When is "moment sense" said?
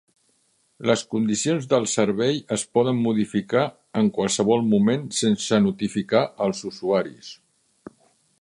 4.73-5.63